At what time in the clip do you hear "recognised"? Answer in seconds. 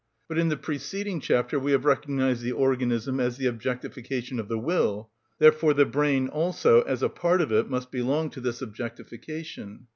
1.85-2.41